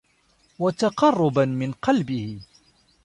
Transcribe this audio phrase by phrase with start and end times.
[0.59, 2.39] وَتَقَرُّبًا مِنْ قَلْبِهِ